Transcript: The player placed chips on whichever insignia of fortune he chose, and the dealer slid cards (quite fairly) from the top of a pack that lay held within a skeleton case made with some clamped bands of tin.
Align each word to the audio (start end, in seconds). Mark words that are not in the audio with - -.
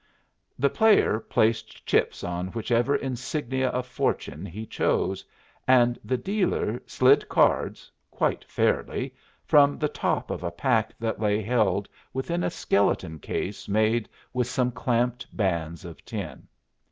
The 0.57 0.71
player 0.71 1.19
placed 1.19 1.85
chips 1.85 2.23
on 2.23 2.47
whichever 2.53 2.95
insignia 2.95 3.67
of 3.69 3.85
fortune 3.85 4.47
he 4.47 4.65
chose, 4.65 5.23
and 5.67 5.99
the 6.03 6.17
dealer 6.17 6.81
slid 6.87 7.29
cards 7.29 7.91
(quite 8.09 8.43
fairly) 8.45 9.13
from 9.45 9.77
the 9.77 9.89
top 9.89 10.31
of 10.31 10.41
a 10.41 10.49
pack 10.49 10.95
that 10.97 11.21
lay 11.21 11.39
held 11.43 11.87
within 12.13 12.43
a 12.43 12.49
skeleton 12.49 13.19
case 13.19 13.69
made 13.69 14.09
with 14.33 14.47
some 14.47 14.71
clamped 14.71 15.27
bands 15.37 15.85
of 15.85 16.03
tin. 16.03 16.47